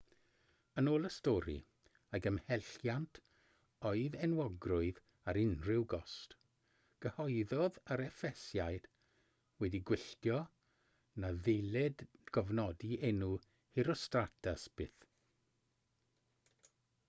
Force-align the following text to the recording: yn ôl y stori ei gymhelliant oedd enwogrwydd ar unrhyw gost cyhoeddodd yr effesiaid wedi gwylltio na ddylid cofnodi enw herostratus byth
yn 0.81 0.87
ôl 0.91 1.03
y 1.07 1.09
stori 1.15 1.55
ei 2.17 2.21
gymhelliant 2.25 3.19
oedd 3.89 4.15
enwogrwydd 4.27 5.01
ar 5.33 5.39
unrhyw 5.41 5.83
gost 5.91 6.33
cyhoeddodd 7.07 7.77
yr 7.97 8.03
effesiaid 8.07 8.89
wedi 9.65 9.83
gwylltio 9.91 10.39
na 11.25 11.31
ddylid 11.43 12.05
cofnodi 12.39 12.93
enw 13.11 13.31
herostratus 13.77 14.65
byth 14.81 15.09